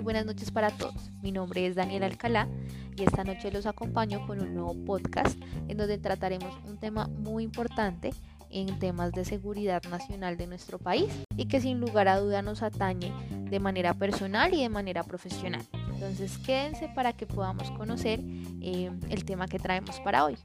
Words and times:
Muy 0.00 0.04
buenas 0.04 0.24
noches 0.24 0.50
para 0.50 0.70
todos. 0.70 1.10
Mi 1.20 1.30
nombre 1.30 1.66
es 1.66 1.74
Daniel 1.74 2.04
Alcalá 2.04 2.48
y 2.96 3.02
esta 3.02 3.22
noche 3.22 3.52
los 3.52 3.66
acompaño 3.66 4.26
con 4.26 4.40
un 4.40 4.54
nuevo 4.54 4.74
podcast 4.86 5.38
en 5.68 5.76
donde 5.76 5.98
trataremos 5.98 6.58
un 6.64 6.78
tema 6.78 7.06
muy 7.18 7.44
importante 7.44 8.14
en 8.48 8.78
temas 8.78 9.12
de 9.12 9.26
seguridad 9.26 9.82
nacional 9.90 10.38
de 10.38 10.46
nuestro 10.46 10.78
país 10.78 11.12
y 11.36 11.48
que 11.48 11.60
sin 11.60 11.80
lugar 11.80 12.08
a 12.08 12.18
duda 12.18 12.40
nos 12.40 12.62
atañe 12.62 13.12
de 13.50 13.60
manera 13.60 13.92
personal 13.92 14.54
y 14.54 14.62
de 14.62 14.70
manera 14.70 15.04
profesional. 15.04 15.66
Entonces 15.92 16.38
quédense 16.38 16.88
para 16.94 17.12
que 17.12 17.26
podamos 17.26 17.70
conocer 17.72 18.20
eh, 18.62 18.90
el 19.10 19.26
tema 19.26 19.48
que 19.48 19.58
traemos 19.58 20.00
para 20.00 20.24
hoy. 20.24 20.38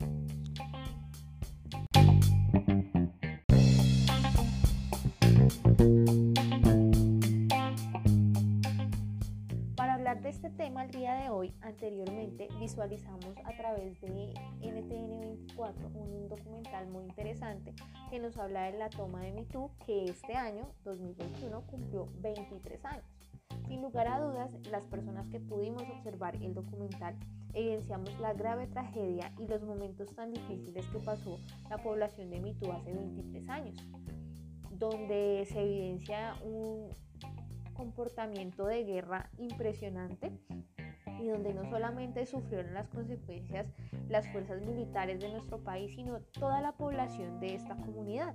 Tema 10.75 10.83
el 10.83 10.91
día 10.91 11.13
de 11.15 11.29
hoy, 11.29 11.53
anteriormente 11.61 12.49
visualizamos 12.59 13.37
a 13.45 13.55
través 13.55 14.01
de 14.01 14.33
NTN24 14.59 15.93
un 15.93 16.27
documental 16.27 16.89
muy 16.89 17.05
interesante 17.05 17.73
que 18.09 18.19
nos 18.19 18.35
habla 18.35 18.63
de 18.63 18.77
la 18.77 18.89
toma 18.89 19.21
de 19.21 19.31
MeToo 19.31 19.71
que 19.85 20.03
este 20.03 20.33
año, 20.33 20.67
2021, 20.83 21.61
cumplió 21.67 22.09
23 22.19 22.83
años. 22.83 23.05
Sin 23.69 23.81
lugar 23.81 24.09
a 24.09 24.19
dudas, 24.19 24.51
las 24.69 24.83
personas 24.87 25.29
que 25.29 25.39
pudimos 25.39 25.83
observar 25.83 26.35
el 26.35 26.53
documental 26.53 27.15
evidenciamos 27.53 28.19
la 28.19 28.33
grave 28.33 28.67
tragedia 28.67 29.31
y 29.39 29.47
los 29.47 29.63
momentos 29.63 30.13
tan 30.13 30.33
difíciles 30.33 30.85
que 30.87 30.99
pasó 30.99 31.39
la 31.69 31.77
población 31.77 32.29
de 32.31 32.41
MeToo 32.41 32.73
hace 32.73 32.93
23 32.93 33.47
años, 33.47 33.77
donde 34.71 35.47
se 35.49 35.61
evidencia 35.61 36.35
un, 36.43 36.89
comportamiento 37.75 38.65
de 38.65 38.83
guerra 38.83 39.29
impresionante 39.37 40.31
y 41.21 41.27
donde 41.27 41.53
no 41.53 41.69
solamente 41.69 42.25
sufrieron 42.25 42.73
las 42.73 42.87
consecuencias 42.89 43.67
las 44.09 44.27
fuerzas 44.31 44.61
militares 44.61 45.19
de 45.19 45.29
nuestro 45.29 45.59
país, 45.59 45.95
sino 45.95 46.19
toda 46.39 46.61
la 46.61 46.71
población 46.73 47.39
de 47.39 47.55
esta 47.55 47.75
comunidad, 47.75 48.33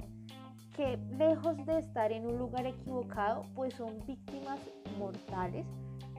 que 0.76 0.98
lejos 1.18 1.64
de 1.66 1.78
estar 1.78 2.12
en 2.12 2.26
un 2.26 2.38
lugar 2.38 2.66
equivocado, 2.66 3.42
pues 3.54 3.74
son 3.74 4.04
víctimas 4.06 4.60
mortales 4.98 5.66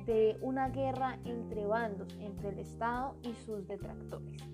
de 0.06 0.38
una 0.42 0.70
guerra 0.70 1.20
entre 1.26 1.66
bandos, 1.66 2.16
entre 2.20 2.50
el 2.50 2.60
Estado 2.60 3.16
y 3.24 3.34
sus 3.34 3.68
detractores. 3.68 4.51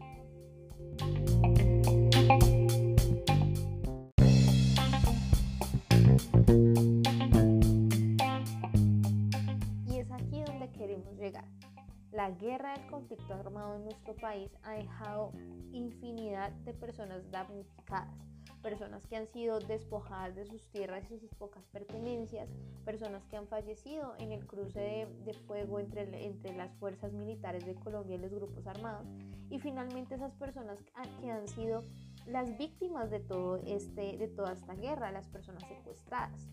La 12.27 12.33
guerra 12.33 12.73
del 12.73 12.85
conflicto 12.87 13.33
armado 13.33 13.75
en 13.75 13.85
nuestro 13.85 14.13
país 14.13 14.51
ha 14.63 14.73
dejado 14.73 15.31
infinidad 15.71 16.51
de 16.51 16.73
personas 16.73 17.31
damnificadas, 17.31 18.13
personas 18.61 19.07
que 19.07 19.15
han 19.15 19.27
sido 19.27 19.59
despojadas 19.61 20.35
de 20.35 20.45
sus 20.45 20.61
tierras 20.71 21.09
y 21.09 21.19
sus 21.19 21.33
pocas 21.35 21.63
pertenencias, 21.67 22.49
personas 22.83 23.25
que 23.27 23.37
han 23.37 23.47
fallecido 23.47 24.13
en 24.19 24.33
el 24.33 24.45
cruce 24.45 25.07
de, 25.23 25.33
fuego 25.47 25.79
entre, 25.79 26.25
entre 26.25 26.53
las 26.53 26.75
fuerzas 26.79 27.13
militares 27.13 27.65
de 27.65 27.75
Colombia 27.75 28.17
y 28.17 28.19
los 28.19 28.33
grupos 28.33 28.67
armados, 28.67 29.07
y 29.49 29.59
finalmente 29.59 30.15
esas 30.15 30.33
personas 30.33 30.79
que 31.21 31.31
han 31.31 31.47
sido 31.47 31.85
las 32.25 32.57
víctimas 32.57 33.09
de, 33.09 33.21
todo 33.21 33.55
este, 33.65 34.17
de 34.17 34.27
toda 34.27 34.51
esta 34.51 34.73
guerra, 34.73 35.13
las 35.13 35.29
personas 35.29 35.63
secuestradas. 35.65 36.45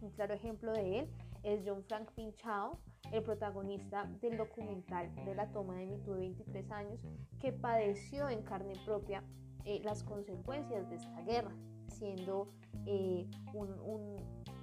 Un 0.00 0.10
claro 0.12 0.32
ejemplo 0.32 0.72
de 0.72 1.00
él 1.00 1.08
es 1.42 1.62
John 1.66 1.82
Frank 1.84 2.10
Pinchao, 2.12 2.78
el 3.10 3.22
protagonista 3.22 4.04
del 4.20 4.36
documental 4.36 5.14
de 5.24 5.34
la 5.34 5.50
toma 5.52 5.76
de 5.76 5.86
MeToo 5.86 6.14
de 6.14 6.20
23 6.20 6.70
años, 6.70 7.00
que 7.40 7.52
padeció 7.52 8.28
en 8.28 8.42
carne 8.42 8.74
propia 8.84 9.24
eh, 9.64 9.80
las 9.84 10.02
consecuencias 10.02 10.88
de 10.88 10.96
esta 10.96 11.22
guerra, 11.22 11.52
siendo 11.88 12.48
eh, 12.86 13.28
un, 13.54 14.16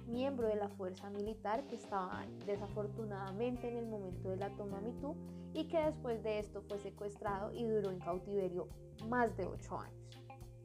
miembro 0.06 0.48
de 0.48 0.56
la 0.56 0.68
fuerza 0.68 1.08
militar 1.08 1.64
que 1.68 1.76
estaba 1.76 2.26
desafortunadamente 2.44 3.68
en 3.68 3.76
el 3.76 3.86
momento 3.86 4.30
de 4.30 4.38
la 4.38 4.50
toma 4.56 4.80
MeToo 4.80 5.14
y 5.54 5.68
que 5.68 5.78
después 5.78 6.20
de 6.24 6.40
esto 6.40 6.62
fue 6.62 6.80
secuestrado 6.80 7.52
y 7.52 7.64
duró 7.64 7.92
en 7.92 8.00
cautiverio 8.00 8.66
más 9.08 9.36
de 9.36 9.46
8 9.46 9.78
años. 9.78 10.18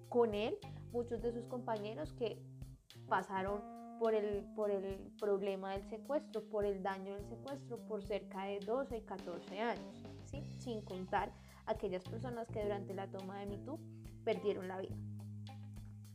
Con 0.09 0.33
él, 0.33 0.57
muchos 0.91 1.21
de 1.21 1.31
sus 1.31 1.45
compañeros 1.45 2.11
que 2.13 2.41
pasaron 3.07 3.61
por 3.99 4.13
el, 4.13 4.43
por 4.55 4.71
el 4.71 5.11
problema 5.19 5.71
del 5.71 5.83
secuestro, 5.89 6.43
por 6.49 6.65
el 6.65 6.83
daño 6.83 7.15
del 7.15 7.25
secuestro, 7.25 7.77
por 7.87 8.03
cerca 8.03 8.45
de 8.45 8.59
12 8.59 8.97
y 8.97 9.01
14 9.01 9.59
años, 9.59 10.03
¿sí? 10.25 10.43
sin 10.59 10.81
contar 10.81 11.31
aquellas 11.65 12.03
personas 12.03 12.47
que 12.47 12.63
durante 12.63 12.93
la 12.93 13.07
toma 13.07 13.39
de 13.39 13.45
MeToo 13.47 13.79
perdieron 14.23 14.67
la 14.67 14.79
vida. 14.79 14.95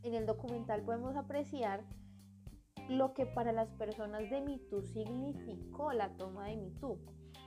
En 0.03 0.13
el 0.13 0.25
documental 0.25 0.81
podemos 0.81 1.15
apreciar 1.15 1.83
lo 2.89 3.13
que 3.13 3.25
para 3.25 3.51
las 3.51 3.69
personas 3.71 4.29
de 4.29 4.41
MeToo 4.41 4.81
significó 4.81 5.93
la 5.93 6.09
toma 6.17 6.47
de 6.47 6.57
MeToo. 6.57 6.97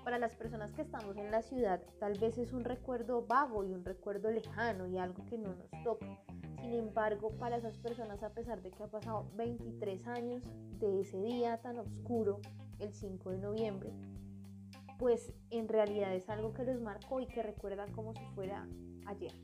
Para 0.05 0.19
las 0.19 0.35
personas 0.35 0.73
que 0.73 0.83
estamos 0.83 1.17
en 1.17 1.31
la 1.31 1.43
ciudad, 1.43 1.83
tal 1.99 2.19
vez 2.19 2.39
es 2.39 2.53
un 2.53 2.65
recuerdo 2.65 3.27
vago 3.27 3.65
y 3.65 3.73
un 3.73 3.85
recuerdo 3.85 4.31
lejano 4.31 4.87
y 4.87 4.99
algo 4.99 5.25
que 5.27 5.39
no 5.39 5.55
nos 5.55 5.71
toca. 5.83 6.07
Sin 6.65 6.73
embargo, 6.73 7.31
para 7.33 7.59
esas 7.59 7.77
personas, 7.77 8.23
a 8.23 8.31
pesar 8.31 8.63
de 8.63 8.71
que 8.71 8.83
ha 8.83 8.87
pasado 8.87 9.27
23 9.37 10.07
años 10.07 10.43
de 10.81 11.03
ese 11.03 11.21
día 11.21 11.59
tan 11.59 11.79
oscuro, 11.79 12.41
el 12.79 12.95
5 12.95 13.33
de 13.33 13.39
noviembre, 13.39 13.93
pues 14.99 15.35
en 15.51 15.69
realidad 15.69 16.15
es 16.15 16.27
algo 16.31 16.55
que 16.55 16.65
los 16.65 16.81
marcó 16.81 17.21
y 17.21 17.27
que 17.27 17.43
recuerdan 17.43 17.93
como 17.93 18.15
si 18.15 18.25
fuera 18.35 18.67
ayer. 19.05 19.35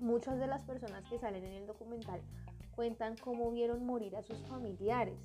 Muchas 0.00 0.40
de 0.40 0.48
las 0.48 0.64
personas 0.64 1.08
que 1.08 1.20
salen 1.20 1.44
en 1.44 1.52
el 1.52 1.66
documental 1.68 2.20
cuentan 2.74 3.14
cómo 3.16 3.52
vieron 3.52 3.86
morir 3.86 4.16
a 4.16 4.24
sus 4.24 4.38
familiares 4.48 5.20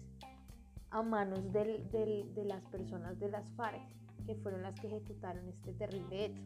a 0.91 1.01
manos 1.01 1.51
de 1.51 2.43
las 2.45 2.63
personas 2.65 3.19
de 3.19 3.29
las 3.29 3.49
FARC, 3.53 3.81
que 4.27 4.35
fueron 4.35 4.61
las 4.61 4.79
que 4.79 4.85
ejecutaron 4.85 5.47
este 5.47 5.73
terrible 5.73 6.25
hecho. 6.25 6.43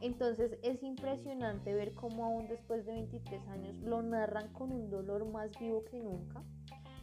Entonces 0.00 0.58
es 0.62 0.82
impresionante 0.82 1.74
ver 1.74 1.94
cómo 1.94 2.24
aún 2.24 2.48
después 2.48 2.84
de 2.84 2.92
23 2.92 3.48
años 3.48 3.78
lo 3.78 4.02
narran 4.02 4.52
con 4.52 4.72
un 4.72 4.90
dolor 4.90 5.24
más 5.26 5.50
vivo 5.58 5.84
que 5.84 6.00
nunca 6.00 6.42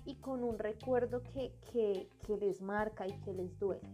y 0.06 0.16
con 0.16 0.44
un 0.44 0.60
recuerdo 0.60 1.24
que, 1.24 2.10
les 2.40 2.62
marca 2.62 3.08
y 3.08 3.14
que 3.22 3.34
les 3.34 3.58
duele. 3.58 3.88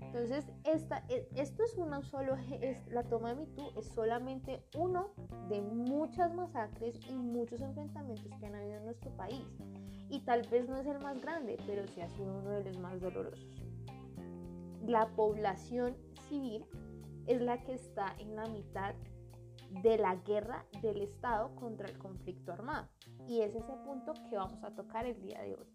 Entonces, 0.00 0.44
esta, 0.64 1.04
e, 1.08 1.26
esto 1.36 1.62
es 1.64 1.78
una 1.78 2.02
solo, 2.02 2.36
es, 2.60 2.86
la 2.88 3.02
toma 3.04 3.34
de 3.34 3.46
MeToo 3.46 3.78
es 3.78 3.86
solamente 3.86 4.62
uno 4.76 5.14
de 5.48 5.62
muchas 5.62 6.34
masacres 6.34 6.98
y 7.08 7.14
muchos 7.14 7.62
enfrentamientos 7.62 8.30
que 8.38 8.46
han 8.46 8.54
habido 8.54 8.76
en 8.76 8.84
nuestro 8.84 9.10
país. 9.16 9.46
Y 10.10 10.20
tal 10.20 10.42
vez 10.48 10.68
no 10.68 10.76
es 10.76 10.86
el 10.86 10.98
más 10.98 11.18
grande, 11.22 11.56
pero 11.66 11.86
sí 11.86 12.02
ha 12.02 12.10
sido 12.10 12.36
uno 12.36 12.50
de 12.50 12.64
los 12.64 12.78
más 12.78 13.00
dolorosos. 13.00 13.48
La 14.86 15.08
población 15.14 15.96
civil 16.28 16.66
es 17.26 17.40
la 17.40 17.62
que 17.62 17.74
está 17.74 18.14
en 18.18 18.34
la 18.34 18.46
mitad 18.46 18.94
de 19.82 19.96
la 19.98 20.16
guerra 20.16 20.64
del 20.82 21.02
Estado 21.02 21.54
contra 21.56 21.88
el 21.88 21.98
conflicto 21.98 22.52
armado. 22.52 22.88
Y 23.26 23.40
es 23.40 23.54
ese 23.54 23.72
punto 23.84 24.12
que 24.28 24.36
vamos 24.36 24.62
a 24.64 24.74
tocar 24.74 25.06
el 25.06 25.20
día 25.22 25.40
de 25.42 25.54
hoy. 25.54 25.66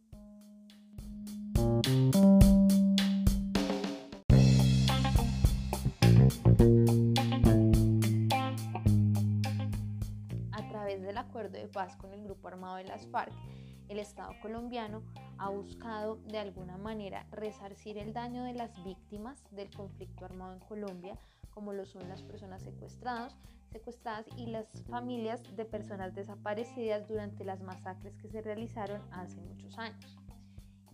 A 10.51 10.69
través 10.69 11.01
del 11.01 11.17
acuerdo 11.17 11.57
de 11.57 11.67
paz 11.67 11.95
con 11.95 12.13
el 12.13 12.23
grupo 12.23 12.47
armado 12.49 12.75
de 12.75 12.83
las 12.83 13.07
FARC, 13.07 13.33
el 13.89 13.99
Estado 13.99 14.33
colombiano 14.41 15.01
ha 15.37 15.49
buscado 15.49 16.17
de 16.27 16.39
alguna 16.39 16.77
manera 16.77 17.25
resarcir 17.31 17.97
el 17.97 18.13
daño 18.13 18.43
de 18.43 18.53
las 18.53 18.83
víctimas 18.83 19.43
del 19.51 19.69
conflicto 19.73 20.25
armado 20.25 20.53
en 20.53 20.59
Colombia 20.59 21.17
como 21.57 21.73
lo 21.73 21.87
son 21.87 22.07
las 22.07 22.21
personas 22.21 22.61
secuestradas, 22.61 23.35
secuestradas 23.71 24.27
y 24.37 24.45
las 24.45 24.67
familias 24.91 25.41
de 25.55 25.65
personas 25.65 26.13
desaparecidas 26.13 27.07
durante 27.07 27.43
las 27.43 27.63
masacres 27.63 28.15
que 28.17 28.29
se 28.29 28.43
realizaron 28.43 29.01
hace 29.11 29.41
muchos 29.41 29.75
años. 29.79 30.19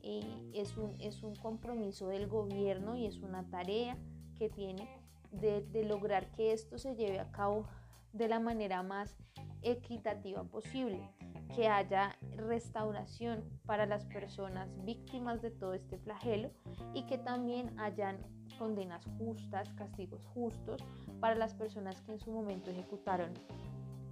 es, 0.01 0.77
un, 0.77 0.95
es 1.01 1.21
un 1.21 1.35
compromiso 1.35 2.07
del 2.07 2.27
gobierno 2.27 2.95
y 2.95 3.07
es 3.07 3.17
una 3.17 3.43
tarea 3.49 3.97
que 4.37 4.49
tiene 4.49 4.87
de, 5.33 5.63
de 5.63 5.83
lograr 5.83 6.31
que 6.31 6.53
esto 6.53 6.77
se 6.77 6.95
lleve 6.95 7.19
a 7.19 7.29
cabo 7.29 7.67
de 8.13 8.29
la 8.29 8.39
manera 8.39 8.83
más 8.83 9.17
equitativa 9.63 10.45
posible, 10.45 11.09
que 11.53 11.67
haya 11.67 12.17
restauración 12.37 13.43
para 13.65 13.85
las 13.85 14.05
personas 14.05 14.69
víctimas 14.85 15.41
de 15.41 15.51
todo 15.51 15.73
este 15.73 15.97
flagelo 15.97 16.51
y 16.93 17.05
que 17.05 17.17
también 17.17 17.77
hayan 17.81 18.17
condenas 18.63 19.03
justas, 19.17 19.73
castigos 19.73 20.25
justos 20.27 20.81
para 21.19 21.35
las 21.35 21.53
personas 21.53 21.99
que 21.99 22.13
en 22.13 22.19
su 22.21 22.31
momento 22.31 22.71
ejecutaron 22.71 23.33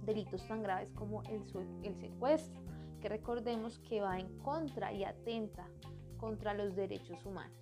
delitos 0.04 0.46
tan 0.46 0.62
graves 0.62 0.92
como 0.92 1.22
el, 1.22 1.42
secuestro, 1.96 2.60
que 3.00 3.08
recordemos 3.08 3.78
que 3.78 4.02
va 4.02 4.18
en 4.18 4.28
contra 4.40 4.92
y 4.92 5.04
atenta 5.04 5.66
contra 6.18 6.52
los 6.52 6.76
derechos 6.76 7.24
humanos. 7.24 7.56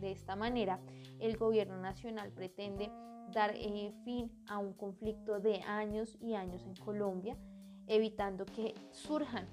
De 0.00 0.10
esta 0.10 0.34
manera, 0.34 0.80
el 1.20 1.36
gobierno 1.36 1.76
nacional 1.76 2.32
pretende 2.32 2.90
dar 3.30 3.52
eh, 3.54 3.92
fin 4.02 4.32
a 4.48 4.56
un 4.56 4.72
conflicto 4.72 5.38
de 5.38 5.60
años 5.60 6.16
y 6.18 6.32
años 6.32 6.64
en 6.64 6.76
Colombia, 6.76 7.36
evitando 7.86 8.46
que 8.46 8.74
surjan 8.90 9.46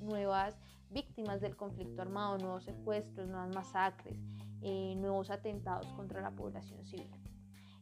nuevas 0.00 0.56
víctimas 0.90 1.42
del 1.42 1.54
conflicto 1.54 2.00
armado, 2.00 2.38
nuevos 2.38 2.64
secuestros, 2.64 3.28
nuevas 3.28 3.54
masacres, 3.54 4.16
eh, 4.64 4.94
nuevos 4.96 5.30
atentados 5.30 5.86
contra 5.92 6.20
la 6.20 6.30
población 6.30 6.84
civil. 6.84 7.10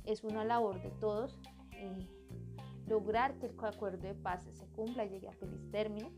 Es 0.04 0.24
una 0.24 0.44
labor 0.44 0.82
de 0.82 0.90
todos 0.90 1.38
eh, 1.72 2.08
lograr 2.86 3.38
que 3.38 3.46
el 3.46 3.54
acuerdo 3.64 3.98
de 3.98 4.14
paz 4.14 4.42
se 4.42 4.66
cumpla 4.68 5.04
y 5.04 5.10
llegue 5.10 5.28
a 5.28 5.32
feliz 5.32 5.70
término 5.70 6.10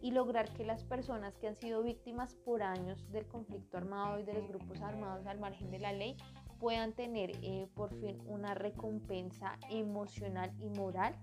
y 0.00 0.12
lograr 0.12 0.48
que 0.54 0.64
las 0.64 0.84
personas 0.84 1.36
que 1.38 1.48
han 1.48 1.56
sido 1.56 1.82
víctimas 1.82 2.34
por 2.34 2.62
años 2.62 3.10
del 3.10 3.26
conflicto 3.26 3.76
armado 3.76 4.20
y 4.20 4.22
de 4.22 4.34
los 4.34 4.46
grupos 4.48 4.80
armados 4.82 5.26
al 5.26 5.40
margen 5.40 5.70
de 5.70 5.78
la 5.78 5.92
ley 5.92 6.16
puedan 6.60 6.92
tener 6.92 7.32
eh, 7.42 7.66
por 7.74 7.90
fin 8.00 8.18
una 8.26 8.54
recompensa 8.54 9.58
emocional 9.70 10.52
y 10.60 10.68
moral 10.68 11.14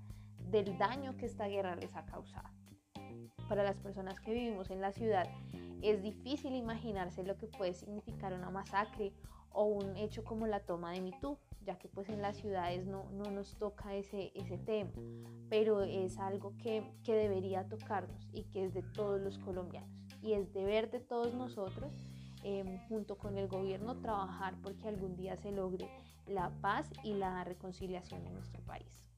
del 0.50 0.78
daño 0.78 1.16
que 1.16 1.28
esta 1.28 1.48
guerra 1.48 1.76
les 1.76 1.96
ha 1.96 2.06
causado. 2.06 2.50
Para 3.48 3.64
las 3.64 3.78
personas 3.78 4.20
que 4.20 4.34
vivimos 4.34 4.70
en 4.70 4.82
la 4.82 4.92
ciudad 4.92 5.28
es 5.82 6.02
difícil 6.02 6.56
imaginarse 6.56 7.24
lo 7.24 7.38
que 7.38 7.48
puede 7.48 7.74
significar 7.74 8.34
una 8.34 8.50
masacre 8.50 9.14
o 9.54 9.66
un 9.66 9.98
hecho 9.98 10.24
como 10.24 10.48
la 10.48 10.62
toma 10.62 10.92
de 10.92 11.02
Mitú, 11.02 11.38
ya 11.66 11.78
que 11.78 11.88
pues 11.88 12.10
en 12.10 12.22
las 12.22 12.38
ciudades 12.38 12.86
no, 12.86 13.10
nos 13.12 13.56
toca 13.58 13.94
ese, 13.96 14.32
ese 14.36 14.58
tema, 14.58 14.92
pero 15.50 15.84
es 15.84 16.18
algo 16.18 16.56
que, 16.58 16.84
debería 17.06 17.68
tocarnos 17.68 18.30
y 18.34 18.44
que 18.44 18.66
es 18.66 18.74
de 18.74 18.82
todos 18.82 19.22
los 19.22 19.38
colombianos 19.40 19.90
y 20.22 20.34
es 20.34 20.54
deber 20.54 20.90
de 20.92 21.00
todos 21.00 21.34
nosotros 21.34 21.92
em, 22.44 22.80
junto 22.88 23.18
con 23.18 23.38
el 23.38 23.48
gobierno 23.48 24.00
trabajar 24.00 24.56
porque 24.62 24.88
algún 24.88 25.16
día 25.16 25.36
se 25.36 25.52
logre 25.52 25.90
la 26.28 26.52
paz 26.62 26.90
y 27.04 27.14
la 27.14 27.44
reconciliación 27.44 28.26
en 28.26 28.34
nuestro 28.34 28.62
país. 28.64 29.11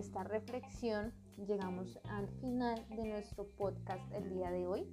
Esta 0.00 0.24
reflexión 0.24 1.12
llegamos 1.46 2.00
al 2.08 2.26
final 2.40 2.86
de 2.88 3.04
nuestro 3.04 3.46
podcast 3.50 4.10
el 4.14 4.30
día 4.30 4.50
de 4.50 4.66
hoy. 4.66 4.86